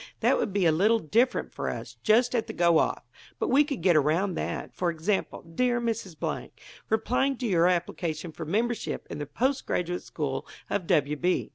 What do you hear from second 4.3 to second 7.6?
that. For example, 'Dear Mrs. Blank: Replying to